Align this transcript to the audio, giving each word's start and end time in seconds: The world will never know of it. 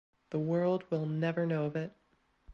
The 0.31 0.39
world 0.39 0.83
will 0.89 1.05
never 1.05 1.45
know 1.45 1.65
of 1.65 1.75
it. 1.75 1.91